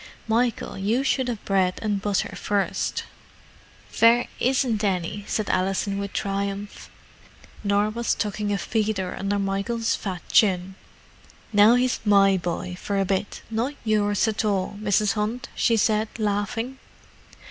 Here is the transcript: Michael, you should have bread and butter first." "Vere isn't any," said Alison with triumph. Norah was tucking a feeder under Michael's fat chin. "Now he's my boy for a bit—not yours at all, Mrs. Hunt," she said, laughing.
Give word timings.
Michael, 0.27 0.79
you 0.79 1.03
should 1.03 1.27
have 1.27 1.45
bread 1.45 1.77
and 1.83 2.01
butter 2.01 2.35
first." 2.35 3.03
"Vere 3.91 4.25
isn't 4.39 4.83
any," 4.83 5.25
said 5.27 5.47
Alison 5.47 5.99
with 5.99 6.11
triumph. 6.11 6.89
Norah 7.63 7.91
was 7.91 8.15
tucking 8.15 8.51
a 8.51 8.57
feeder 8.57 9.15
under 9.15 9.37
Michael's 9.37 9.93
fat 9.95 10.23
chin. 10.31 10.73
"Now 11.53 11.75
he's 11.75 11.99
my 12.03 12.35
boy 12.35 12.77
for 12.81 12.99
a 12.99 13.05
bit—not 13.05 13.75
yours 13.83 14.27
at 14.27 14.43
all, 14.43 14.75
Mrs. 14.81 15.13
Hunt," 15.13 15.49
she 15.53 15.77
said, 15.77 16.07
laughing. 16.17 16.79